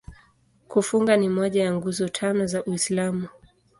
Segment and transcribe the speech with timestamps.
[0.67, 3.27] Kufunga ni moja ya Nguzo Tano za Uislamu.